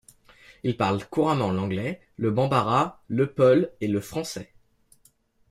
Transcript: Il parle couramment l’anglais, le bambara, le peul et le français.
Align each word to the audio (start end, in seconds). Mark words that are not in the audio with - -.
Il 0.63 0.77
parle 0.77 1.05
couramment 1.07 1.51
l’anglais, 1.51 2.01
le 2.17 2.31
bambara, 2.31 3.03
le 3.07 3.31
peul 3.31 3.71
et 3.81 3.87
le 3.87 4.01
français. 4.01 4.51